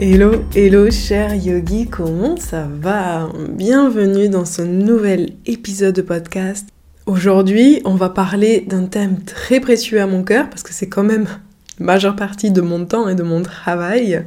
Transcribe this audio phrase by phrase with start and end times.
[0.00, 3.28] Hello, hello cher yogi, comment ça va?
[3.48, 6.68] Bienvenue dans ce nouvel épisode de podcast.
[7.06, 11.02] Aujourd'hui, on va parler d'un thème très précieux à mon cœur parce que c'est quand
[11.02, 11.26] même
[11.80, 14.24] majeure partie de mon temps et de mon travail.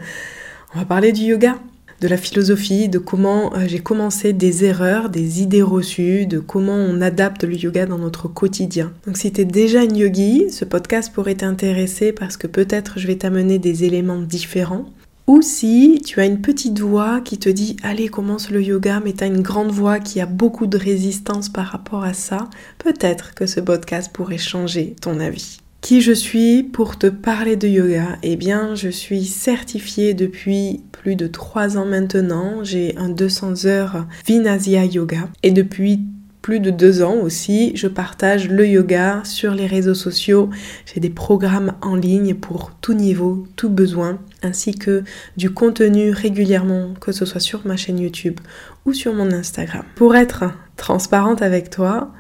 [0.76, 1.56] On va parler du yoga,
[2.02, 6.76] de la philosophie, de comment euh, j'ai commencé des erreurs, des idées reçues, de comment
[6.76, 8.92] on adapte le yoga dans notre quotidien.
[9.08, 13.08] Donc si tu es déjà une yogi, ce podcast pourrait t'intéresser parce que peut-être je
[13.08, 14.86] vais t'amener des éléments différents.
[15.28, 19.14] Ou si tu as une petite voix qui te dit allez commence le yoga mais
[19.14, 22.50] tu as une grande voix qui a beaucoup de résistance par rapport à ça,
[22.80, 25.60] peut-être que ce podcast pourrait changer ton avis.
[25.82, 28.20] Qui je suis pour te parler de yoga?
[28.22, 32.64] Eh bien, je suis certifiée depuis plus de 3 ans maintenant.
[32.64, 36.02] J'ai un 200 heures Vinasya Yoga et depuis
[36.42, 40.50] plus de deux ans aussi, je partage le yoga sur les réseaux sociaux.
[40.86, 45.04] J'ai des programmes en ligne pour tout niveau, tout besoin, ainsi que
[45.38, 48.40] du contenu régulièrement, que ce soit sur ma chaîne YouTube
[48.86, 49.84] ou sur mon Instagram.
[49.96, 50.46] Pour être
[50.78, 52.12] transparente avec toi,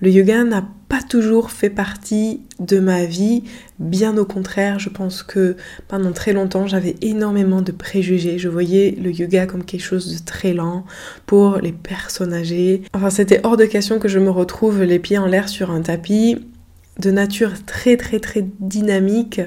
[0.00, 3.44] le yoga n'a pas toujours fait partie de ma vie,
[3.78, 5.56] bien au contraire, je pense que
[5.88, 10.24] pendant très longtemps j'avais énormément de préjugés, je voyais le yoga comme quelque chose de
[10.24, 10.84] très lent
[11.26, 12.82] pour les personnes âgées.
[12.92, 15.80] Enfin c'était hors de question que je me retrouve les pieds en l'air sur un
[15.80, 16.38] tapis
[17.00, 19.40] de nature très très très dynamique.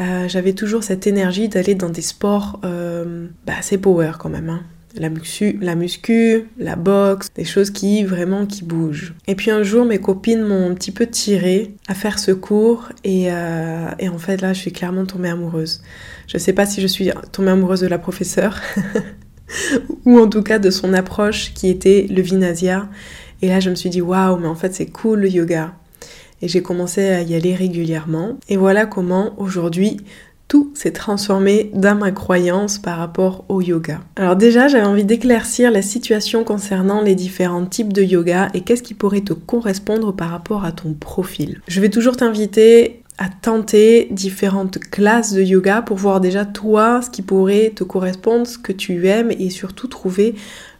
[0.00, 4.50] Euh, j'avais toujours cette énergie d'aller dans des sports euh, bah, assez power quand même.
[4.50, 4.62] Hein
[4.96, 9.14] la muscu, la boxe, des choses qui vraiment qui bougent.
[9.26, 12.90] Et puis un jour, mes copines m'ont un petit peu tiré à faire ce cours
[13.04, 15.82] et, euh, et, en fait là, je suis clairement tombée amoureuse.
[16.26, 18.60] Je sais pas si je suis tombée amoureuse de la professeure
[20.04, 22.88] ou en tout cas de son approche qui était le Vinasya.
[23.40, 25.74] Et là, je me suis dit waouh, mais en fait, c'est cool le yoga.
[26.42, 28.38] Et j'ai commencé à y aller régulièrement.
[28.48, 29.98] Et voilà comment aujourd'hui
[30.74, 34.00] s'est transformé dans ma croyance par rapport au yoga.
[34.16, 38.82] Alors déjà, j'avais envie d'éclaircir la situation concernant les différents types de yoga et qu'est-ce
[38.82, 41.60] qui pourrait te correspondre par rapport à ton profil.
[41.68, 47.10] Je vais toujours t'inviter à tenter différentes classes de yoga pour voir déjà toi ce
[47.10, 50.34] qui pourrait te correspondre, ce que tu aimes et surtout trouver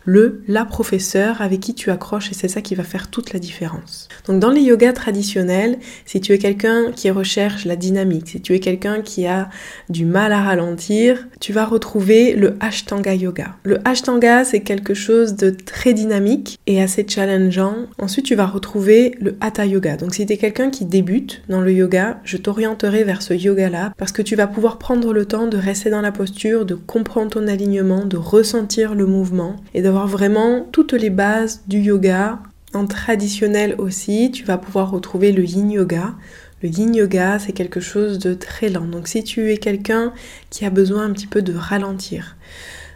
[0.05, 3.39] le la professeur avec qui tu accroches et c'est ça qui va faire toute la
[3.39, 4.09] différence.
[4.27, 8.55] Donc dans les yogas traditionnels, si tu es quelqu'un qui recherche la dynamique, si tu
[8.55, 9.49] es quelqu'un qui a
[9.89, 13.57] du mal à ralentir, tu vas retrouver le Ashtanga Yoga.
[13.65, 17.87] Le Ashtanga, c'est quelque chose de très dynamique et assez challengeant.
[17.99, 19.97] Ensuite, tu vas retrouver le Hatha Yoga.
[19.97, 23.93] Donc si tu es quelqu'un qui débute dans le yoga, je t'orienterai vers ce yoga-là
[23.97, 27.33] parce que tu vas pouvoir prendre le temps de rester dans la posture, de comprendre
[27.33, 32.41] ton alignement, de ressentir le mouvement et de vraiment toutes les bases du yoga.
[32.75, 36.15] En traditionnel aussi, tu vas pouvoir retrouver le yin yoga.
[36.63, 38.87] Le yin yoga, c'est quelque chose de très lent.
[38.87, 40.13] Donc si tu es quelqu'un
[40.51, 42.37] qui a besoin un petit peu de ralentir,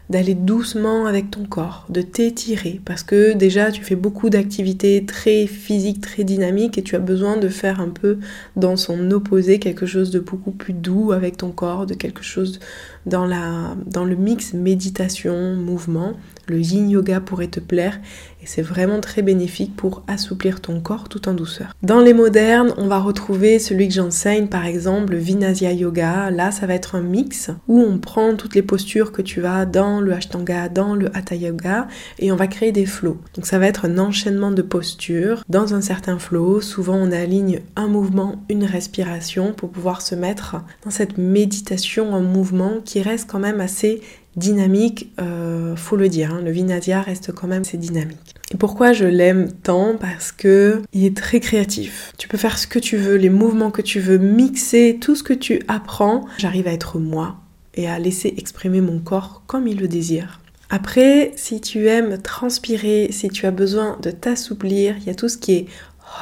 [0.09, 5.47] d'aller doucement avec ton corps, de t'étirer, parce que déjà tu fais beaucoup d'activités très
[5.47, 8.19] physiques, très dynamiques, et tu as besoin de faire un peu
[8.55, 12.61] dans son opposé quelque chose de beaucoup plus doux avec ton corps, de quelque chose
[13.05, 16.13] dans, la, dans le mix méditation, mouvement.
[16.47, 17.99] Le yin yoga pourrait te plaire
[18.43, 21.75] et c'est vraiment très bénéfique pour assouplir ton corps tout en douceur.
[21.83, 26.31] Dans les modernes, on va retrouver celui que j'enseigne par exemple, le Vinasya Yoga.
[26.31, 29.67] Là, ça va être un mix où on prend toutes les postures que tu as
[29.67, 33.19] dans le Ashtanga, dans le Hatha Yoga et on va créer des flots.
[33.35, 36.61] Donc ça va être un enchaînement de postures dans un certain flow.
[36.61, 42.23] Souvent, on aligne un mouvement, une respiration pour pouvoir se mettre dans cette méditation en
[42.23, 44.01] mouvement qui reste quand même assez
[44.37, 48.35] dynamique, euh, faut le dire, hein, le Vinasya reste quand même assez dynamique.
[48.53, 49.97] Et pourquoi je l'aime tant?
[49.97, 52.13] Parce que il est très créatif.
[52.19, 55.23] Tu peux faire ce que tu veux, les mouvements que tu veux, mixer tout ce
[55.23, 56.27] que tu apprends.
[56.39, 57.37] J'arrive à être moi
[57.75, 60.41] et à laisser exprimer mon corps comme il le désire.
[60.71, 65.29] Après, si tu aimes transpirer, si tu as besoin de t'assouplir, il y a tout
[65.29, 65.67] ce qui est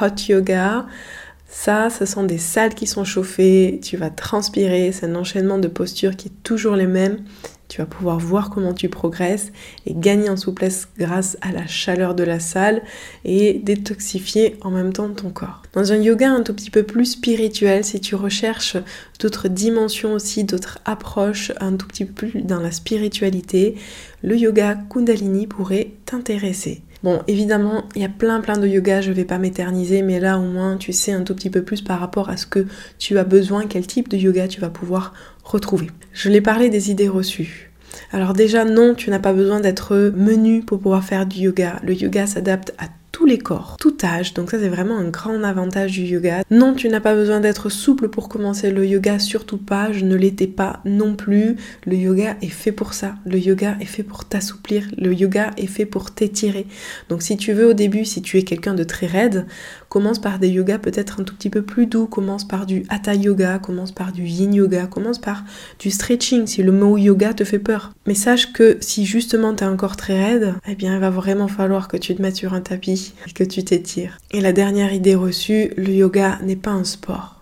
[0.01, 0.85] hot yoga.
[1.47, 5.67] Ça, ce sont des salles qui sont chauffées, tu vas transpirer, c'est un enchaînement de
[5.67, 7.19] postures qui est toujours les mêmes.
[7.67, 9.51] Tu vas pouvoir voir comment tu progresses
[9.87, 12.83] et gagner en souplesse grâce à la chaleur de la salle
[13.23, 15.63] et détoxifier en même temps ton corps.
[15.73, 18.77] Dans un yoga un tout petit peu plus spirituel, si tu recherches
[19.19, 23.75] d'autres dimensions aussi, d'autres approches un tout petit peu plus dans la spiritualité,
[24.21, 26.83] le yoga Kundalini pourrait t'intéresser.
[27.03, 30.39] Bon, évidemment, il y a plein plein de yoga, je vais pas m'éterniser, mais là
[30.39, 32.65] au moins tu sais un tout petit peu plus par rapport à ce que
[32.97, 35.13] tu as besoin, quel type de yoga tu vas pouvoir
[35.43, 35.91] retrouver.
[36.13, 37.71] Je l'ai parlé des idées reçues.
[38.11, 41.79] Alors déjà, non, tu n'as pas besoin d'être menu pour pouvoir faire du yoga.
[41.83, 44.33] Le yoga s'adapte à tous les corps, tout âge.
[44.33, 46.43] Donc ça c'est vraiment un grand avantage du yoga.
[46.51, 49.93] Non, tu n'as pas besoin d'être souple pour commencer le yoga, surtout pas.
[49.93, 51.55] Je ne l'étais pas non plus.
[51.85, 53.15] Le yoga est fait pour ça.
[53.25, 54.83] Le yoga est fait pour t'assouplir.
[54.97, 56.67] Le yoga est fait pour t'étirer.
[57.07, 59.45] Donc si tu veux au début, si tu es quelqu'un de très raide,
[59.87, 62.07] commence par des yogas peut-être un tout petit peu plus doux.
[62.07, 65.45] Commence par du hatha yoga, commence par du yin yoga, commence par
[65.79, 67.93] du stretching si le mot yoga te fait peur.
[68.07, 71.47] Mais sache que si justement tu es encore très raide, eh bien il va vraiment
[71.47, 74.17] falloir que tu te mettes sur un tapis que tu t'étires.
[74.31, 77.35] Et la dernière idée reçue, le yoga n'est pas un sport.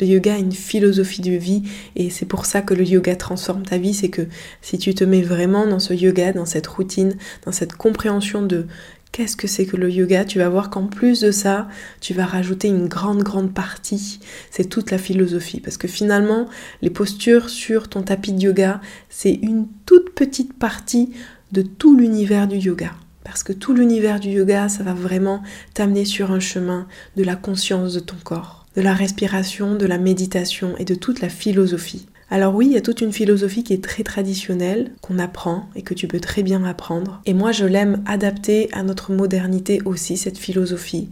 [0.00, 1.64] Le yoga est une philosophie de vie
[1.96, 3.94] et c'est pour ça que le yoga transforme ta vie.
[3.94, 4.22] C'est que
[4.62, 8.66] si tu te mets vraiment dans ce yoga, dans cette routine, dans cette compréhension de
[9.10, 11.68] qu'est-ce que c'est que le yoga, tu vas voir qu'en plus de ça,
[12.00, 14.20] tu vas rajouter une grande, grande partie.
[14.50, 15.60] C'est toute la philosophie.
[15.60, 16.46] Parce que finalement,
[16.82, 21.10] les postures sur ton tapis de yoga, c'est une toute petite partie
[21.50, 22.92] de tout l'univers du yoga.
[23.28, 25.42] Parce que tout l'univers du yoga, ça va vraiment
[25.74, 26.86] t'amener sur un chemin
[27.16, 31.20] de la conscience de ton corps, de la respiration, de la méditation et de toute
[31.20, 32.06] la philosophie.
[32.30, 35.82] Alors oui, il y a toute une philosophie qui est très traditionnelle, qu'on apprend et
[35.82, 37.20] que tu peux très bien apprendre.
[37.26, 41.10] Et moi, je l'aime adapter à notre modernité aussi, cette philosophie,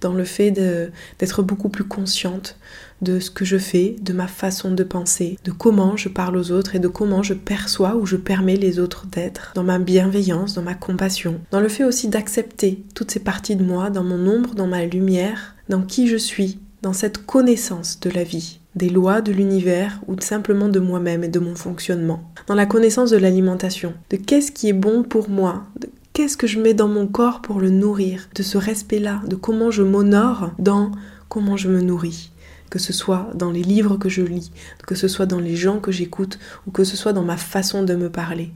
[0.00, 2.56] dans le fait d'être beaucoup plus consciente
[3.02, 6.50] de ce que je fais, de ma façon de penser, de comment je parle aux
[6.50, 10.54] autres et de comment je perçois ou je permets les autres d'être, dans ma bienveillance,
[10.54, 14.26] dans ma compassion, dans le fait aussi d'accepter toutes ces parties de moi, dans mon
[14.26, 18.88] ombre, dans ma lumière, dans qui je suis, dans cette connaissance de la vie, des
[18.88, 23.16] lois de l'univers ou simplement de moi-même et de mon fonctionnement, dans la connaissance de
[23.16, 27.06] l'alimentation, de qu'est-ce qui est bon pour moi, de qu'est-ce que je mets dans mon
[27.06, 30.92] corps pour le nourrir, de ce respect-là, de comment je m'honore dans
[31.28, 32.30] comment je me nourris
[32.70, 34.50] que ce soit dans les livres que je lis,
[34.86, 37.82] que ce soit dans les gens que j'écoute ou que ce soit dans ma façon
[37.82, 38.52] de me parler.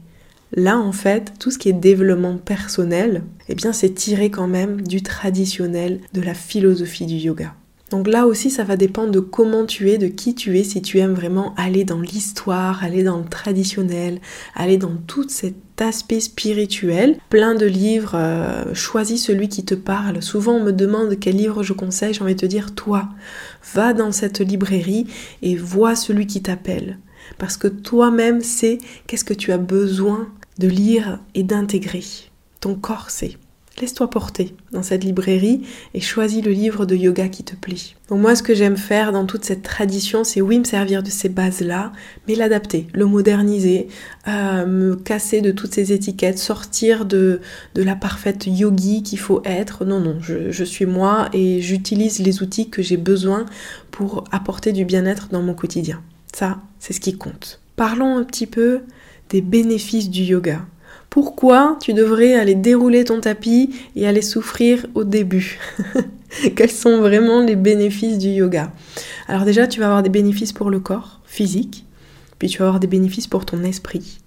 [0.53, 4.81] Là, en fait, tout ce qui est développement personnel, eh bien, c'est tiré quand même
[4.81, 7.55] du traditionnel, de la philosophie du yoga.
[7.91, 10.81] Donc là aussi, ça va dépendre de comment tu es, de qui tu es, si
[10.81, 14.21] tu aimes vraiment aller dans l'histoire, aller dans le traditionnel,
[14.55, 17.17] aller dans tout cet aspect spirituel.
[17.29, 20.21] Plein de livres, euh, choisis celui qui te parle.
[20.23, 23.09] Souvent, on me demande quel livre je conseille, j'ai envie de te dire, toi,
[23.73, 25.07] va dans cette librairie
[25.41, 26.97] et vois celui qui t'appelle.
[27.37, 30.29] Parce que toi-même sais qu'est-ce que tu as besoin
[30.59, 32.03] de lire et d'intégrer.
[32.61, 33.37] Ton corps sait.
[33.79, 35.61] Laisse-toi porter dans cette librairie
[35.93, 37.95] et choisis le livre de yoga qui te plaît.
[38.09, 41.09] Donc moi ce que j'aime faire dans toute cette tradition, c'est oui me servir de
[41.09, 41.91] ces bases-là,
[42.27, 43.87] mais l'adapter, le moderniser,
[44.27, 47.39] euh, me casser de toutes ces étiquettes, sortir de,
[47.73, 49.85] de la parfaite yogi qu'il faut être.
[49.85, 53.45] Non, non, je, je suis moi et j'utilise les outils que j'ai besoin
[53.89, 56.01] pour apporter du bien-être dans mon quotidien.
[56.35, 57.61] Ça, c'est ce qui compte.
[57.77, 58.81] Parlons un petit peu
[59.29, 60.65] des bénéfices du yoga
[61.11, 65.59] pourquoi tu devrais aller dérouler ton tapis et aller souffrir au début
[66.55, 68.71] Quels sont vraiment les bénéfices du yoga?
[69.27, 71.85] Alors déjà, tu vas avoir des bénéfices pour le corps physique,
[72.39, 74.19] puis tu vas avoir des bénéfices pour ton esprit,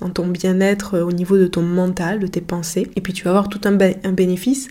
[0.00, 3.30] dans ton bien-être au niveau de ton mental, de tes pensées, et puis tu vas
[3.30, 4.68] avoir tout un, un bénéfice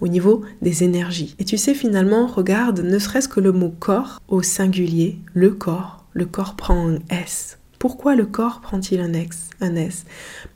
[0.00, 1.36] au niveau des énergies.
[1.38, 6.04] Et tu sais finalement, regarde, ne serait-ce que le mot corps au singulier, le corps,
[6.14, 7.58] le corps prend un S.
[7.86, 9.12] Pourquoi le corps prend-il un,
[9.60, 10.06] un S?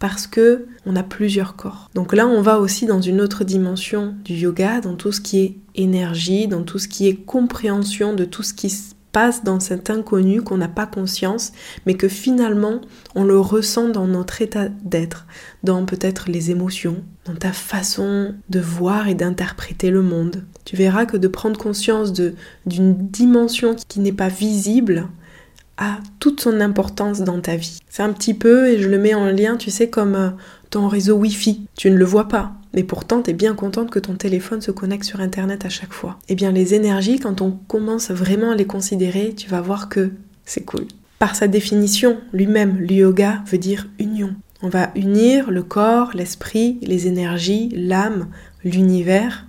[0.01, 1.89] Parce que on a plusieurs corps.
[1.95, 5.39] Donc là, on va aussi dans une autre dimension du yoga, dans tout ce qui
[5.39, 9.61] est énergie, dans tout ce qui est compréhension de tout ce qui se passe dans
[9.61, 11.53] cet inconnu qu'on n'a pas conscience,
[11.87, 12.81] mais que finalement
[13.15, 15.29] on le ressent dans notre état d'être,
[15.63, 20.45] dans peut-être les émotions, dans ta façon de voir et d'interpréter le monde.
[20.65, 25.07] Tu verras que de prendre conscience d'une dimension qui n'est pas visible,
[26.19, 27.79] toute son importance dans ta vie.
[27.89, 30.31] C'est un petit peu, et je le mets en lien, tu sais, comme euh,
[30.69, 31.67] ton réseau Wi-Fi.
[31.77, 34.71] Tu ne le vois pas, mais pourtant tu es bien contente que ton téléphone se
[34.71, 36.19] connecte sur Internet à chaque fois.
[36.29, 40.13] Eh bien, les énergies, quand on commence vraiment à les considérer, tu vas voir que
[40.45, 40.87] c'est cool.
[41.19, 44.35] Par sa définition, lui-même, le yoga veut dire union.
[44.63, 48.29] On va unir le corps, l'esprit, les énergies, l'âme,
[48.65, 49.47] l'univers,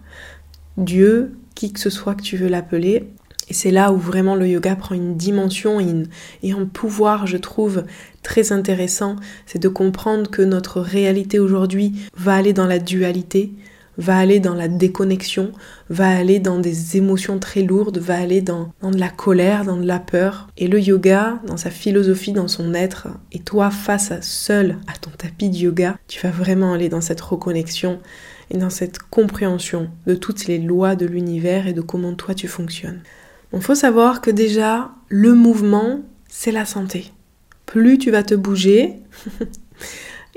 [0.77, 3.09] Dieu, qui que ce soit que tu veux l'appeler,
[3.51, 7.83] et c'est là où vraiment le yoga prend une dimension et, un pouvoir, je trouve,
[8.23, 9.17] très intéressant.
[9.45, 13.51] C'est de comprendre que notre réalité aujourd'hui va aller dans la dualité,
[13.97, 15.51] va aller dans la déconnexion,
[15.89, 19.85] va aller dans des émotions très lourdes, va aller dans, de la colère, dans de
[19.85, 20.47] la peur.
[20.55, 25.11] Et le yoga, dans sa philosophie, dans son être, et toi face seul à ton
[25.11, 27.99] tapis de yoga, tu vas vraiment aller dans cette reconnexion
[28.49, 32.47] et dans cette compréhension de toutes les lois de l'univers et de comment toi tu
[32.47, 33.01] fonctionnes.
[33.53, 37.11] Il faut savoir que déjà, le mouvement, c'est la santé.
[37.65, 38.95] Plus tu vas te bouger,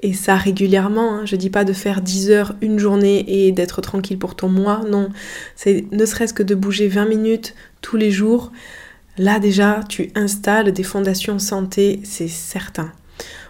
[0.03, 1.25] Et ça régulièrement, hein.
[1.25, 4.83] je dis pas de faire 10 heures une journée et d'être tranquille pour ton mois,
[4.87, 5.09] non.
[5.57, 8.53] C'est ne serait-ce que de bouger 20 minutes tous les jours.
[9.17, 12.93] Là déjà, tu installes des fondations santé, c'est certain.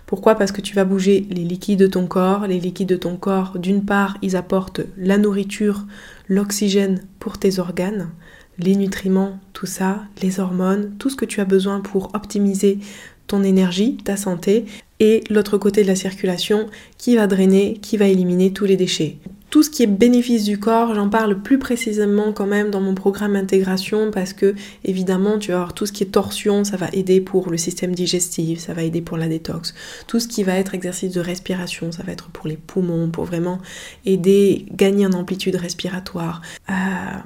[0.06, 0.36] Pourquoi?
[0.36, 2.46] Parce que tu vas bouger les liquides de ton corps.
[2.46, 5.86] Les liquides de ton corps, d'une part, ils apportent la nourriture,
[6.28, 8.10] l'oxygène pour tes organes,
[8.58, 12.78] les nutriments, tout ça, les hormones, tout ce que tu as besoin pour optimiser
[13.26, 14.66] ton énergie, ta santé,
[15.00, 16.66] et l'autre côté de la circulation
[16.98, 19.18] qui va drainer, qui va éliminer tous les déchets
[19.54, 22.96] tout ce qui est bénéfice du corps, j'en parle plus précisément quand même dans mon
[22.96, 26.88] programme intégration parce que évidemment tu vas avoir tout ce qui est torsion, ça va
[26.92, 29.72] aider pour le système digestif, ça va aider pour la détox.
[30.08, 33.26] Tout ce qui va être exercice de respiration, ça va être pour les poumons, pour
[33.26, 33.60] vraiment
[34.04, 36.42] aider, gagner en amplitude respiratoire.
[36.68, 36.72] Euh,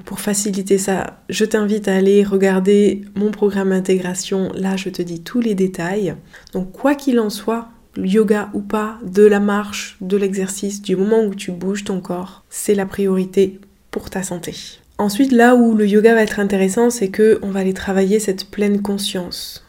[0.05, 4.53] pour faciliter ça, je t'invite à aller regarder mon programme intégration.
[4.55, 6.15] Là, je te dis tous les détails.
[6.53, 11.25] Donc quoi qu'il en soit, yoga ou pas, de la marche, de l'exercice, du moment
[11.25, 14.55] où tu bouges ton corps, c'est la priorité pour ta santé.
[14.99, 18.51] Ensuite, là où le yoga va être intéressant, c'est que on va aller travailler cette
[18.51, 19.65] pleine conscience,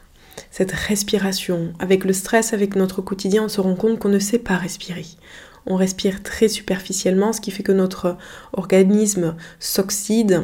[0.50, 1.74] cette respiration.
[1.80, 5.06] Avec le stress, avec notre quotidien, on se rend compte qu'on ne sait pas respirer.
[5.68, 8.18] On respire très superficiellement, ce qui fait que notre
[8.54, 10.44] organisme s'oxyde.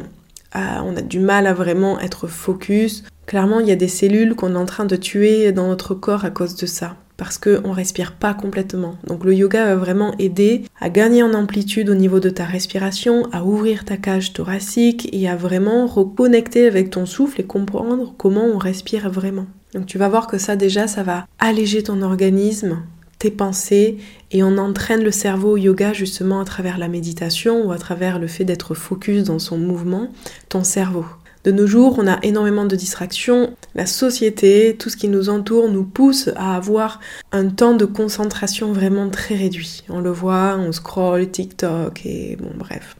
[0.52, 3.02] Ah, on a du mal à vraiment être focus.
[3.26, 6.24] Clairement, il y a des cellules qu'on est en train de tuer dans notre corps
[6.24, 8.96] à cause de ça parce qu'on respire pas complètement.
[9.06, 13.28] Donc le yoga va vraiment aider à gagner en amplitude au niveau de ta respiration,
[13.32, 18.44] à ouvrir ta cage thoracique et à vraiment reconnecter avec ton souffle et comprendre comment
[18.44, 19.46] on respire vraiment.
[19.74, 22.78] Donc tu vas voir que ça déjà, ça va alléger ton organisme,
[23.18, 23.98] tes pensées
[24.30, 28.18] et on entraîne le cerveau au yoga justement à travers la méditation ou à travers
[28.18, 30.08] le fait d'être focus dans son mouvement,
[30.48, 31.04] ton cerveau.
[31.46, 33.54] De nos jours, on a énormément de distractions.
[33.76, 36.98] La société, tout ce qui nous entoure, nous pousse à avoir
[37.30, 39.84] un temps de concentration vraiment très réduit.
[39.88, 42.96] On le voit, on scroll TikTok et bon, bref.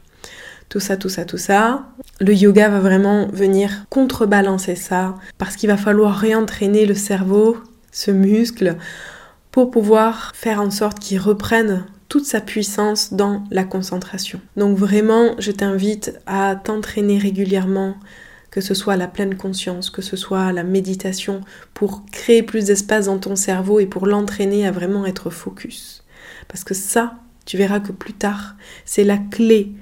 [0.69, 1.87] Tout ça, tout ça, tout ça.
[2.21, 7.57] Le yoga va vraiment venir contrebalancer ça parce qu'il va falloir réentraîner le cerveau,
[7.91, 8.77] ce muscle,
[9.51, 14.39] pour pouvoir faire en sorte qu'il reprenne toute sa puissance dans la concentration.
[14.55, 17.97] Donc vraiment, je t'invite à t'entraîner régulièrement
[18.57, 21.41] que ce soit la pleine conscience, que ce soit la méditation,
[21.75, 26.03] pour créer plus d'espace dans ton cerveau et pour l'entraîner à vraiment être focus.
[26.47, 29.73] Parce que ça, tu verras que plus tard, c'est la clé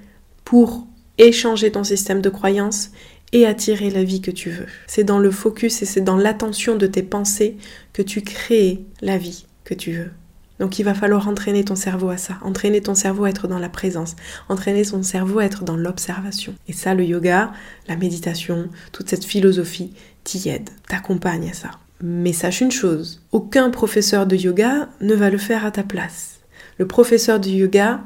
[0.44, 2.90] pour échanger ton système de croyance
[3.32, 4.68] et attirer la vie que tu veux.
[4.88, 7.56] C'est dans le focus et c'est dans l'attention de tes pensées
[7.94, 10.12] que tu crées la vie que tu veux.
[10.60, 13.60] Donc il va falloir entraîner ton cerveau à ça, entraîner ton cerveau à être dans
[13.60, 14.16] la présence,
[14.48, 16.56] entraîner ton cerveau à être dans l'observation.
[16.68, 17.52] Et ça, le yoga,
[17.88, 19.94] la méditation, toute cette philosophie
[20.24, 21.72] t'y aide, t'accompagne à ça.
[22.02, 26.40] Mais sache une chose, aucun professeur de yoga ne va le faire à ta place.
[26.78, 28.02] Le professeur de yoga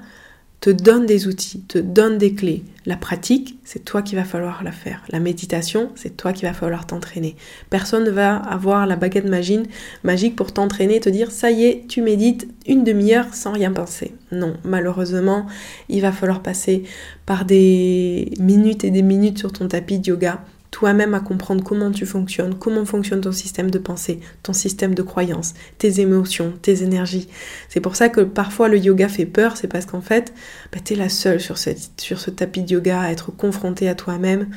[0.62, 2.64] te donne des outils, te donne des clés.
[2.86, 5.04] La pratique, c'est toi qui va falloir la faire.
[5.10, 7.36] La méditation, c'est toi qui va falloir t'entraîner.
[7.70, 9.70] Personne ne va avoir la baguette magique,
[10.04, 13.72] magique pour t'entraîner et te dire ça y est, tu médites une demi-heure sans rien
[13.72, 14.14] penser.
[14.32, 15.46] Non, malheureusement,
[15.88, 16.84] il va falloir passer
[17.26, 20.44] par des minutes et des minutes sur ton tapis de yoga
[20.80, 25.02] toi-même à comprendre comment tu fonctionnes, comment fonctionne ton système de pensée, ton système de
[25.02, 27.28] croyance, tes émotions, tes énergies.
[27.68, 30.34] C'est pour ça que parfois le yoga fait peur, c'est parce qu'en fait,
[30.72, 34.48] bah, tu es la seule sur, ce tapis de yoga à être confrontée à toi-même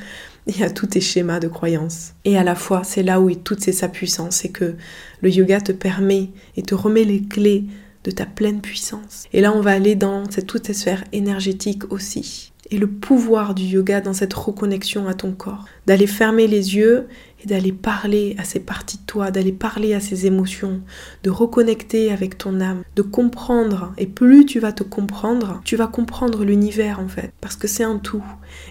[0.47, 2.13] et à tous tes schémas de croyance.
[2.23, 4.75] Et à la fois, c'est là où est toute sa puissance, c'est que
[5.19, 7.65] le yoga te permet et te remet les clés
[8.05, 9.25] de ta pleine puissance.
[9.33, 13.53] Et là, on va aller dans cette, toute cette sphère énergétique aussi et le pouvoir
[13.53, 15.65] du yoga dans cette reconnexion à ton corps.
[15.85, 17.07] D'aller fermer les yeux
[17.43, 20.81] et d'aller parler à ces parties de toi, d'aller parler à ces émotions,
[21.21, 23.93] de reconnecter avec ton âme, de comprendre.
[23.99, 27.83] Et plus tu vas te comprendre, tu vas comprendre l'univers en fait, parce que c'est
[27.83, 28.23] un tout.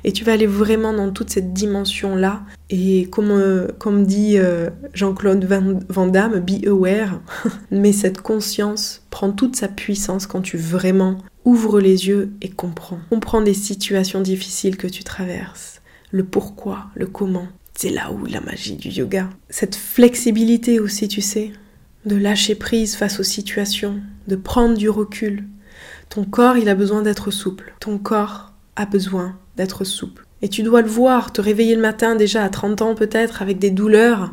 [0.02, 2.42] Et tu vas aller vraiment dans toute cette dimension-là.
[2.71, 7.21] Et comme, euh, comme dit euh, Jean-Claude Van Damme, be aware.
[7.71, 13.00] Mais cette conscience prend toute sa puissance quand tu vraiment Ouvre les yeux et comprends.
[13.11, 17.49] Comprends des situations difficiles que tu traverses, le pourquoi, le comment.
[17.75, 19.28] C'est là où la magie du yoga.
[19.50, 21.52] Cette flexibilité aussi, tu sais,
[22.07, 25.45] de lâcher prise face aux situations, de prendre du recul.
[26.11, 27.75] Ton corps, il a besoin d'être souple.
[27.81, 30.26] Ton corps a besoin d'être souple.
[30.42, 33.59] Et tu dois le voir, te réveiller le matin déjà à 30 ans peut-être avec
[33.59, 34.33] des douleurs.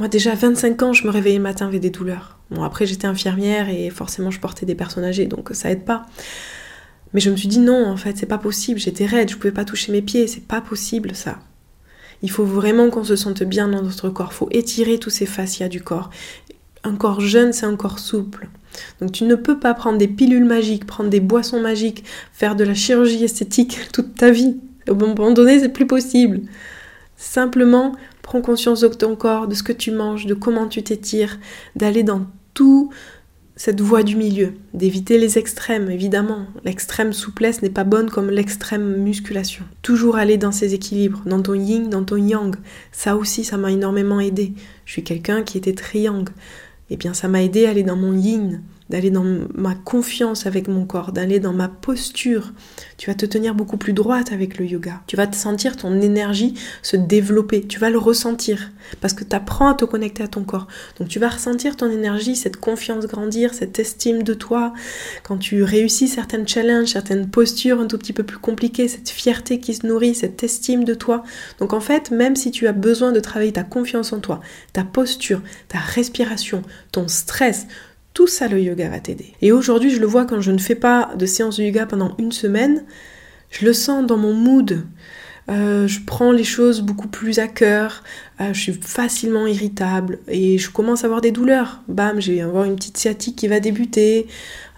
[0.00, 2.37] Moi déjà à 25 ans, je me réveillais le matin avec des douleurs.
[2.50, 6.06] Bon, après, j'étais infirmière et forcément, je portais des personnes âgées, donc ça aide pas.
[7.12, 8.78] Mais je me suis dit non, en fait, c'est pas possible.
[8.78, 11.38] J'étais raide, je pouvais pas toucher mes pieds, c'est pas possible ça.
[12.22, 14.30] Il faut vraiment qu'on se sente bien dans notre corps.
[14.32, 16.10] Il faut étirer tous ces fascias du corps.
[16.84, 18.48] Un corps jeune, c'est un corps souple.
[19.00, 22.64] Donc tu ne peux pas prendre des pilules magiques, prendre des boissons magiques, faire de
[22.64, 24.58] la chirurgie esthétique toute ta vie.
[24.88, 26.40] Au moment donné, c'est plus possible.
[27.16, 31.38] Simplement, prends conscience de ton corps, de ce que tu manges, de comment tu t'étires,
[31.76, 32.26] d'aller dans
[33.58, 36.46] cette voie du milieu, d'éviter les extrêmes, évidemment.
[36.64, 39.64] L'extrême souplesse n'est pas bonne comme l'extrême musculation.
[39.82, 42.54] Toujours aller dans ces équilibres, dans ton yin, dans ton yang.
[42.92, 44.52] Ça aussi, ça m'a énormément aidé.
[44.84, 46.28] Je suis quelqu'un qui était yang.
[46.90, 50.68] Eh bien, ça m'a aidé à aller dans mon yin, d'aller dans ma confiance avec
[50.68, 52.52] mon corps, d'aller dans ma posture.
[52.96, 55.02] Tu vas te tenir beaucoup plus droite avec le yoga.
[55.06, 57.66] Tu vas te sentir ton énergie se développer.
[57.66, 60.66] Tu vas le ressentir parce que tu apprends à te connecter à ton corps.
[60.98, 64.72] Donc tu vas ressentir ton énergie, cette confiance grandir, cette estime de toi.
[65.22, 69.60] Quand tu réussis certaines challenges, certaines postures un tout petit peu plus compliquées, cette fierté
[69.60, 71.22] qui se nourrit, cette estime de toi.
[71.58, 74.40] Donc en fait, même si tu as besoin de travailler ta confiance en toi,
[74.72, 77.66] ta posture, ta respiration, ton stress,
[78.18, 79.32] tout ça, le yoga va t'aider.
[79.42, 82.16] Et aujourd'hui, je le vois quand je ne fais pas de séance de yoga pendant
[82.18, 82.82] une semaine,
[83.48, 84.82] je le sens dans mon mood.
[85.48, 88.02] Euh, je prends les choses beaucoup plus à cœur,
[88.40, 91.80] euh, je suis facilement irritable et je commence à avoir des douleurs.
[91.86, 94.26] Bam, j'ai avoir une petite sciatique qui va débuter,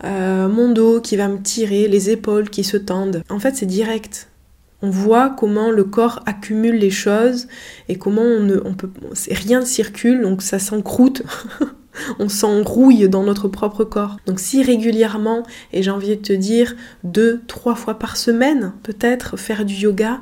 [0.05, 3.23] euh, mon dos qui va me tirer, les épaules qui se tendent.
[3.31, 4.29] En fait, c'est direct.
[4.83, 7.49] On voit comment le corps accumule les choses
[7.89, 8.91] et comment on ne, on peut,
[9.31, 11.23] rien ne circule, donc ça s'encroute.
[12.19, 14.17] on s'enrouille dans notre propre corps.
[14.27, 16.75] Donc si régulièrement, et j'ai envie de te dire
[17.05, 20.21] deux, trois fois par semaine, peut-être faire du yoga,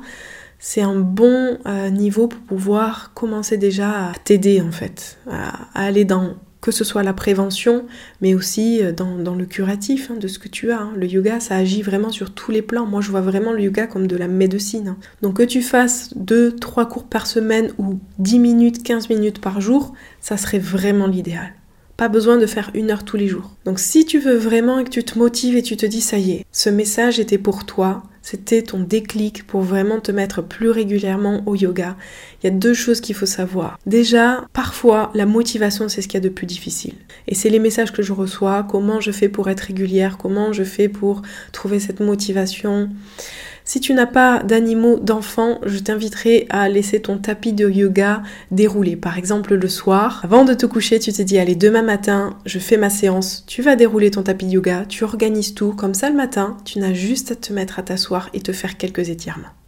[0.59, 6.05] c'est un bon euh, niveau pour pouvoir commencer déjà à t'aider en fait, à, aller
[6.05, 7.85] dans que ce soit la prévention,
[8.21, 10.81] mais aussi euh, dans, le curatif hein, de ce que tu as.
[10.81, 10.91] Hein.
[10.97, 12.85] Le yoga, ça agit vraiment sur tous les plans.
[12.85, 14.89] Moi, je vois vraiment le yoga comme de la médecine.
[14.89, 14.97] Hein.
[15.21, 19.61] Donc que tu fasses 2, 3 cours par semaine ou 10 minutes, 15 minutes par
[19.61, 21.53] jour, ça serait vraiment l'idéal.
[21.99, 23.51] Pas besoin de faire une heure tous les jours.
[23.65, 26.17] Donc si tu veux vraiment et que tu te motives et tu te dis ça
[26.17, 30.69] y est, ce message était pour toi, c'était ton déclic pour vraiment te mettre plus
[30.69, 31.97] régulièrement au yoga.
[32.41, 33.77] Il y a deux choses qu'il faut savoir.
[33.85, 36.93] Déjà, parfois, la motivation, c'est ce qu'il y a de plus difficile.
[37.27, 40.63] Et c'est les messages que je reçois, comment je fais pour être régulière, comment je
[40.63, 41.21] fais pour
[41.51, 42.89] trouver cette motivation.
[43.69, 48.95] Si tu n'as pas d'animaux, d'enfants, je t'inviterai à laisser ton tapis de yoga dérouler.
[48.95, 52.57] Par exemple, le soir, avant de te coucher, tu te dis, allez, demain matin, je
[52.57, 56.09] fais ma séance, tu vas dérouler ton tapis de yoga, tu organises tout, comme ça
[56.09, 59.58] le matin, tu n'as juste à te mettre à t'asseoir et te faire quelques étirements.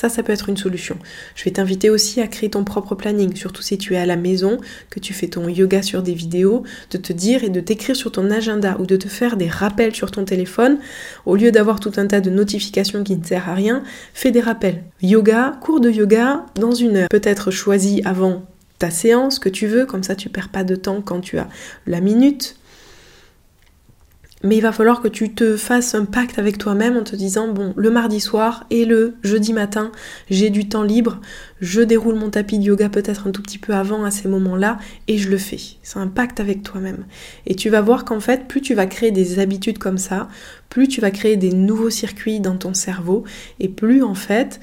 [0.00, 0.96] Ça, ça peut être une solution.
[1.34, 4.16] Je vais t'inviter aussi à créer ton propre planning, surtout si tu es à la
[4.16, 4.56] maison,
[4.88, 8.10] que tu fais ton yoga sur des vidéos, de te dire et de t'écrire sur
[8.10, 10.78] ton agenda ou de te faire des rappels sur ton téléphone.
[11.26, 13.82] Au lieu d'avoir tout un tas de notifications qui ne servent à rien,
[14.14, 14.84] fais des rappels.
[15.02, 17.08] Yoga, cours de yoga dans une heure.
[17.10, 18.42] Peut-être choisi avant
[18.78, 21.50] ta séance que tu veux, comme ça tu perds pas de temps quand tu as
[21.86, 22.56] la minute
[24.42, 27.48] mais il va falloir que tu te fasses un pacte avec toi-même en te disant,
[27.48, 29.92] bon, le mardi soir et le jeudi matin,
[30.30, 31.20] j'ai du temps libre,
[31.60, 34.78] je déroule mon tapis de yoga peut-être un tout petit peu avant à ces moments-là
[35.08, 35.60] et je le fais.
[35.82, 37.04] C'est un pacte avec toi-même.
[37.46, 40.28] Et tu vas voir qu'en fait, plus tu vas créer des habitudes comme ça,
[40.70, 43.24] plus tu vas créer des nouveaux circuits dans ton cerveau
[43.58, 44.60] et plus en fait,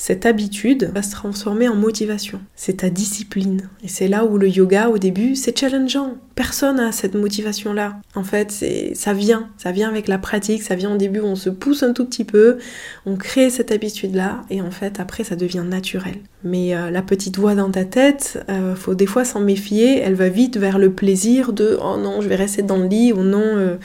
[0.00, 2.40] cette habitude va se transformer en motivation.
[2.54, 3.68] C'est ta discipline.
[3.82, 6.14] Et c'est là où le yoga, au début, c'est challengeant.
[6.36, 7.96] Personne n'a cette motivation-là.
[8.14, 9.48] En fait, ça vient.
[9.58, 10.62] Ça vient avec la pratique.
[10.62, 12.58] Ça vient au début, on se pousse un tout petit peu,
[13.06, 16.18] on crée cette habitude-là, et en fait, après, ça devient naturel.
[16.44, 19.98] Mais euh, la petite voix dans ta tête, euh, faut des fois s'en méfier.
[19.98, 23.12] Elle va vite vers le plaisir de oh non, je vais rester dans le lit
[23.12, 23.76] ou non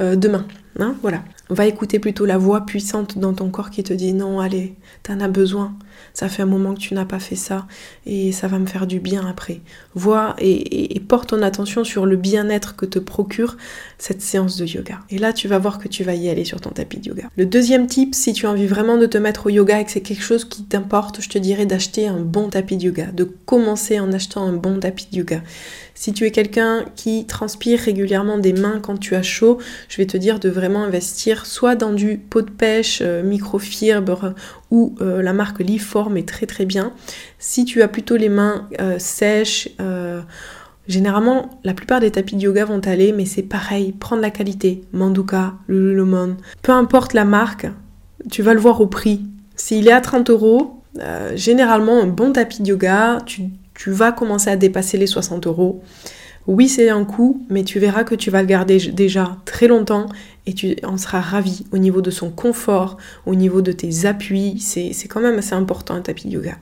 [0.00, 0.46] euh, demain.
[0.78, 1.24] Hein, voilà.
[1.50, 5.20] Va écouter plutôt la voix puissante dans ton corps qui te dit non, allez, t'en
[5.20, 5.74] as besoin.
[6.14, 7.66] Ça fait un moment que tu n'as pas fait ça
[8.06, 9.60] et ça va me faire du bien après.
[9.94, 13.56] Vois et, porte ton attention sur le bien-être que te procure
[13.98, 15.00] cette séance de yoga.
[15.10, 17.24] Et là, tu vas voir que tu vas y aller sur ton tapis de yoga.
[17.36, 19.90] Le deuxième tip, si tu as envie vraiment de te mettre au yoga et que
[19.90, 23.24] c'est quelque chose qui t'importe, je te dirais d'acheter un bon tapis de yoga, de
[23.24, 25.42] commencer en achetant un bon tapis de yoga.
[25.94, 29.58] Si tu es quelqu'un qui transpire régulièrement des mains quand tu as chaud,
[29.88, 34.34] je vais te dire de vraiment investir soit dans du pot de pêche euh, microfibre
[34.70, 36.92] ou euh, la marque Liform est très très bien.
[37.38, 39.68] Si tu as plutôt les mains euh, sèches,
[40.88, 44.82] Généralement, la plupart des tapis de yoga vont aller, mais c'est pareil, prendre la qualité,
[44.92, 47.68] Manduka, Lululemon, peu importe la marque,
[48.28, 49.20] tu vas le voir au prix.
[49.54, 50.82] S'il est à 30 euros,
[51.36, 55.80] généralement un bon tapis de yoga, tu vas commencer à dépasser les 60 euros.
[56.46, 60.06] Oui, c'est un coût, mais tu verras que tu vas le garder déjà très longtemps
[60.46, 64.58] et tu en seras ravi au niveau de son confort, au niveau de tes appuis.
[64.58, 66.56] C'est quand même assez important un tapis de yoga.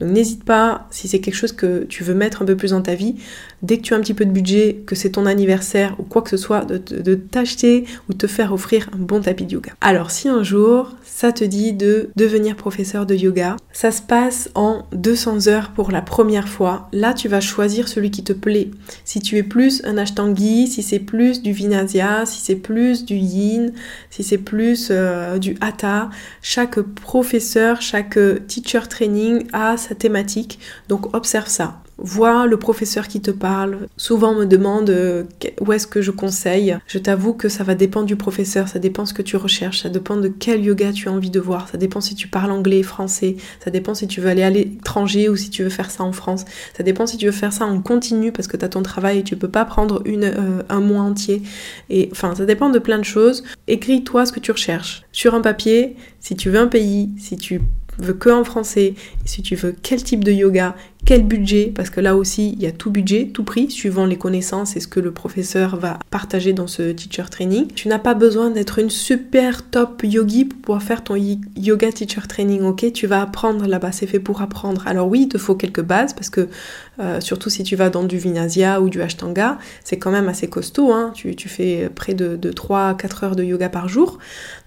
[0.00, 2.82] Donc n'hésite pas, si c'est quelque chose que tu veux mettre un peu plus dans
[2.82, 3.16] ta vie,
[3.62, 6.22] dès que tu as un petit peu de budget, que c'est ton anniversaire ou quoi
[6.22, 9.72] que ce soit, de, t'acheter ou te faire offrir un bon tapis de yoga.
[9.80, 14.50] Alors si un jour ça te dit de devenir professeur de yoga, ça se passe
[14.54, 16.88] en 200 heures pour la première fois.
[16.92, 18.70] Là tu vas choisir celui qui te plaît.
[19.04, 23.16] Si tu es plus un ashtangui, si c'est plus du vinyasa, si c'est plus du
[23.16, 23.72] yin,
[24.10, 26.10] si c'est plus euh, du hatha,
[26.42, 29.44] chaque professeur, chaque teacher training
[29.76, 30.58] sa thématique.
[30.88, 31.80] Donc observe ça.
[32.00, 33.88] Vois le professeur qui te parle.
[33.96, 35.24] Souvent me demande euh,
[35.60, 36.78] où est-ce que je conseille?
[36.86, 39.88] Je t'avoue que ça va dépendre du professeur, ça dépend ce que tu recherches, ça
[39.88, 42.84] dépend de quel yoga tu as envie de voir, ça dépend si tu parles anglais,
[42.84, 46.04] français, ça dépend si tu veux aller à l'étranger ou si tu veux faire ça
[46.04, 46.44] en France,
[46.76, 49.18] ça dépend si tu veux faire ça en continu parce que tu as ton travail
[49.18, 51.42] et tu peux pas prendre une, euh, un mois entier.
[51.90, 53.42] Et enfin, ça dépend de plein de choses.
[53.66, 57.60] Écris-toi ce que tu recherches sur un papier, si tu veux un pays, si tu
[57.98, 62.00] veux que en français, si tu veux quel type de yoga, quel budget, parce que
[62.00, 65.00] là aussi il y a tout budget, tout prix, suivant les connaissances et ce que
[65.00, 67.68] le professeur va partager dans ce teacher training.
[67.74, 72.22] Tu n'as pas besoin d'être une super top yogi pour pouvoir faire ton yoga teacher
[72.28, 72.92] training, ok?
[72.92, 74.86] Tu vas apprendre là-bas, c'est fait pour apprendre.
[74.86, 76.48] Alors oui, il te faut quelques bases, parce que
[77.00, 80.48] euh, surtout si tu vas dans du Vinasya ou du Ashtanga, c'est quand même assez
[80.48, 84.18] costaud, hein tu, fais près de, de 3-4 heures de yoga par jour,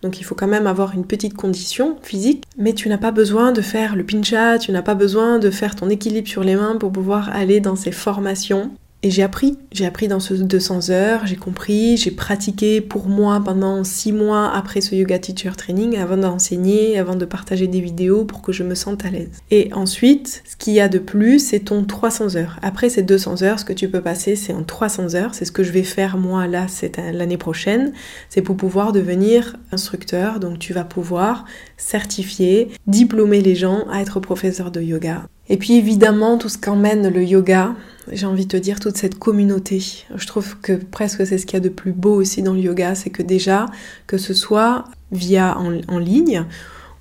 [0.01, 3.51] donc il faut quand même avoir une petite condition physique, mais tu n'as pas besoin
[3.51, 6.77] de faire le pincha, tu n'as pas besoin de faire ton équilibre sur les mains
[6.77, 8.71] pour pouvoir aller dans ces formations.
[9.03, 13.41] Et j'ai appris, j'ai appris dans ce 200 heures, j'ai compris, j'ai pratiqué pour moi
[13.43, 18.25] pendant 6 mois après ce yoga teacher training avant d'enseigner, avant de partager des vidéos
[18.25, 19.39] pour que je me sente à l'aise.
[19.49, 22.59] Et ensuite, ce qu'il y a de plus, c'est ton 300 heures.
[22.61, 25.33] Après ces 200 heures, ce que tu peux passer, c'est en 300 heures.
[25.33, 27.93] C'est ce que je vais faire moi là, c'est l'année prochaine.
[28.29, 30.39] C'est pour pouvoir devenir instructeur.
[30.39, 35.23] Donc tu vas pouvoir certifier, diplômer les gens à être professeur de yoga.
[35.49, 37.75] Et puis évidemment, tout ce qu'emmène le yoga,
[38.11, 39.83] j'ai envie de te dire, toute cette communauté.
[40.15, 42.59] Je trouve que presque c'est ce qu'il y a de plus beau aussi dans le
[42.59, 43.65] yoga, c'est que déjà,
[44.07, 46.45] que ce soit via en, ligne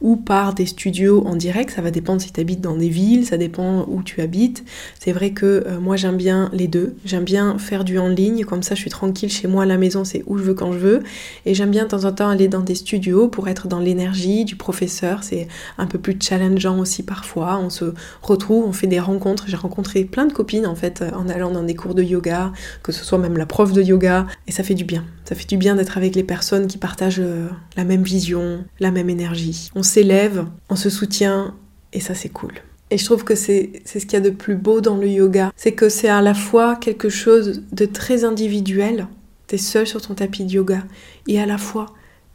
[0.01, 1.71] ou par des studios en direct.
[1.71, 4.65] Ça va dépendre si tu habites dans des villes, ça dépend où tu habites.
[4.99, 6.97] C'est vrai que euh, moi j'aime bien les deux.
[7.05, 9.77] J'aime bien faire du en ligne, comme ça je suis tranquille chez moi à la
[9.77, 11.03] maison, c'est où je veux quand je veux.
[11.47, 14.45] Et j'aime bien de temps en temps aller dans des studios pour être dans l'énergie
[14.45, 15.23] du professeur.
[15.23, 17.59] C'est un peu plus challengeant aussi parfois.
[17.59, 19.45] On se retrouve, on fait des rencontres.
[19.49, 22.93] J'ai rencontré plein de copines en fait en allant dans des cours de yoga, que
[22.93, 24.27] ce soit même la prof de yoga.
[24.47, 25.05] Et ça fait du bien.
[25.25, 28.91] Ça fait du bien d'être avec les personnes qui partagent euh, la même vision, la
[28.91, 29.71] même énergie.
[29.77, 31.55] On s'élève, on se soutient
[31.93, 32.53] et ça c'est cool.
[32.91, 35.53] Et je trouve que c'est ce qu'il y a de plus beau dans le yoga.
[35.57, 39.07] C'est que c'est à la fois quelque chose de très individuel,
[39.47, 40.83] t'es seul sur ton tapis de yoga,
[41.29, 41.87] et à la fois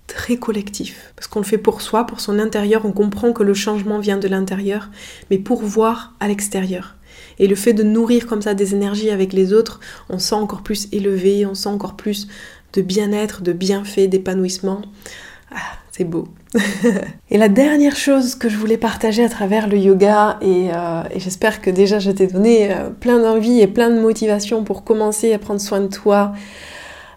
[0.07, 1.13] très collectif.
[1.15, 4.17] Parce qu'on le fait pour soi, pour son intérieur, on comprend que le changement vient
[4.17, 4.89] de l'intérieur,
[5.29, 6.95] mais pour voir à l'extérieur.
[7.39, 10.61] Et le fait de nourrir comme ça des énergies avec les autres, on sent encore
[10.61, 12.27] plus élevé, on sent encore plus
[12.73, 14.81] de bien-être, de bienfait, d'épanouissement.
[15.51, 15.57] Ah,
[15.95, 16.25] c'est beau.
[17.29, 21.61] et la dernière chose que je voulais partager à travers le yoga, et, euh, j'espère
[21.61, 25.39] que déjà je t'ai donné euh, plein d'envie et plein de motivation pour commencer à
[25.39, 26.33] prendre soin de toi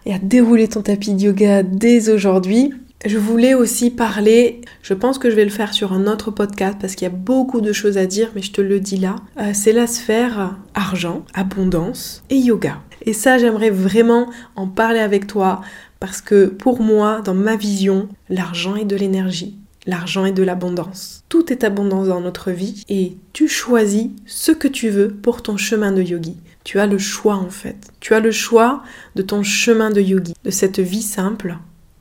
[0.05, 2.73] et à dérouler ton tapis de yoga dès aujourd'hui.
[3.05, 6.77] Je voulais aussi parler, je pense que je vais le faire sur un autre podcast
[6.79, 9.17] parce qu'il y a beaucoup de choses à dire, mais je te le dis là.
[9.39, 12.77] Euh, c'est la sphère argent, abondance et yoga.
[13.05, 15.61] Et ça, j'aimerais vraiment en parler avec toi
[15.99, 19.57] parce que pour moi, dans ma vision, l'argent est de l'énergie.
[19.85, 21.23] L'argent est de l'abondance.
[21.29, 25.57] Tout est abondance dans notre vie et tu choisis ce que tu veux pour ton
[25.57, 26.37] chemin de yogi.
[26.63, 27.91] Tu as le choix en fait.
[27.99, 28.83] Tu as le choix
[29.15, 31.57] de ton chemin de yogi, de cette vie simple,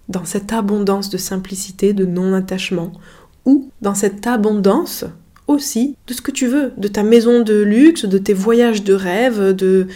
[0.08, 2.92] dans cette abondance de simplicité, de non-attachement,
[3.44, 5.04] ou dans cette abondance
[5.46, 8.92] aussi de ce que tu veux, de ta maison de luxe, de tes voyages de
[8.92, 9.86] rêve, de,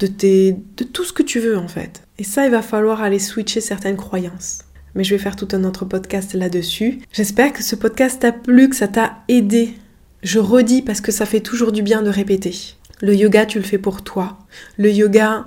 [0.00, 2.01] de, tes, de tout ce que tu veux en fait.
[2.18, 4.60] Et ça, il va falloir aller switcher certaines croyances.
[4.94, 7.00] Mais je vais faire tout un autre podcast là-dessus.
[7.12, 9.74] J'espère que ce podcast t'a plu, que ça t'a aidé.
[10.22, 12.54] Je redis parce que ça fait toujours du bien de répéter.
[13.00, 14.38] Le yoga, tu le fais pour toi.
[14.76, 15.46] Le yoga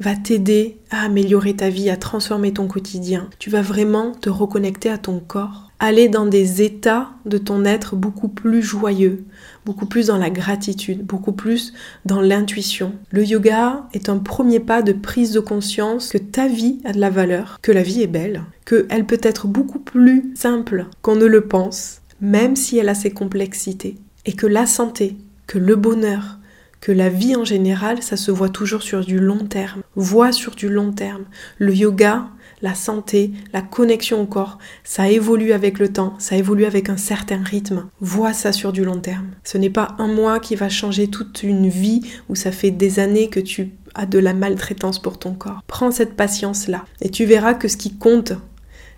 [0.00, 3.28] va t'aider à améliorer ta vie, à transformer ton quotidien.
[3.38, 7.94] Tu vas vraiment te reconnecter à ton corps aller dans des états de ton être
[7.94, 9.24] beaucoup plus joyeux,
[9.64, 11.72] beaucoup plus dans la gratitude, beaucoup plus
[12.04, 12.94] dans l'intuition.
[13.10, 17.00] Le yoga est un premier pas de prise de conscience que ta vie a de
[17.00, 21.26] la valeur, que la vie est belle, qu'elle peut être beaucoup plus simple qu'on ne
[21.26, 25.16] le pense, même si elle a ses complexités, et que la santé,
[25.46, 26.38] que le bonheur,
[26.84, 29.80] que la vie en général, ça se voit toujours sur du long terme.
[29.96, 31.24] Vois sur du long terme.
[31.56, 32.26] Le yoga,
[32.60, 36.98] la santé, la connexion au corps, ça évolue avec le temps, ça évolue avec un
[36.98, 37.86] certain rythme.
[38.02, 39.28] Vois ça sur du long terme.
[39.44, 42.98] Ce n'est pas un mois qui va changer toute une vie où ça fait des
[42.98, 45.62] années que tu as de la maltraitance pour ton corps.
[45.66, 48.34] Prends cette patience-là et tu verras que ce qui compte,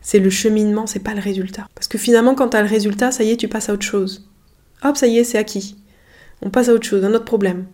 [0.03, 1.69] c'est le cheminement, c'est pas le résultat.
[1.77, 3.87] Parce que finalement, quand tu as le résultat, ça y est, tu passes à autre
[3.87, 4.29] chose.
[4.83, 5.77] Hop, ça y est, c'est acquis.
[6.43, 7.67] On passe à autre chose, un autre problème.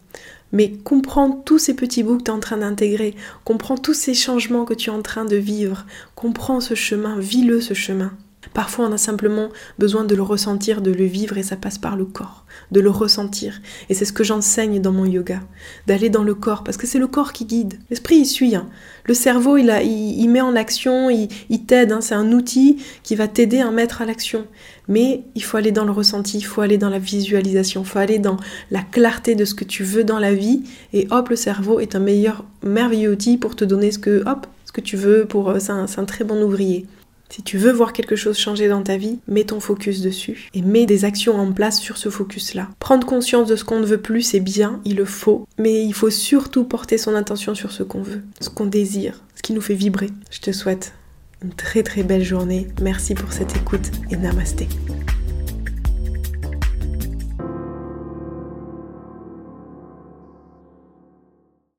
[0.53, 4.15] Mais comprends tous ces petits bouts que tu es en train d'intégrer, comprends tous ces
[4.15, 8.13] changements que tu es en train de vivre, comprends ce chemin, vis-le ce chemin.
[8.55, 11.97] Parfois, on a simplement besoin de le ressentir, de le vivre, et ça passe par
[11.97, 13.61] le corps, de le ressentir.
[13.89, 15.41] Et c'est ce que j'enseigne dans mon yoga,
[15.87, 17.79] d'aller dans le corps, parce que c'est le corps qui guide.
[17.91, 18.55] L'esprit, il suit.
[18.55, 18.69] Hein.
[19.07, 21.29] Le cerveau, il, a, il, met en action, il,
[21.67, 21.93] t'aide.
[21.93, 22.01] Hein.
[22.01, 24.47] C'est un outil qui va t'aider à mettre à l'action.
[24.89, 27.99] Mais il faut aller dans le ressenti, il faut aller dans la visualisation, il faut
[27.99, 28.37] aller dans
[28.71, 30.65] la clarté de ce que tu veux dans la vie.
[30.93, 34.47] Et hop, le cerveau est un meilleur, merveilleux outil pour te donner ce que, hop,
[34.65, 35.25] ce que tu veux.
[35.25, 36.87] Pour, euh, c'est un très bon ouvrier.
[37.35, 40.61] Si tu veux voir quelque chose changer dans ta vie, mets ton focus dessus et
[40.61, 42.69] mets des actions en place sur ce focus-là.
[42.79, 45.95] Prendre conscience de ce qu'on ne veut plus, c'est bien, il le faut, mais il
[45.95, 49.63] faut surtout porter son attention sur ce qu'on veut, ce qu'on désire, ce qui nous
[49.63, 50.11] fait vibrer.
[50.31, 50.93] Je te souhaite
[51.43, 52.69] une très très belle journée.
[52.83, 54.69] Merci pour cette écoute et namasté.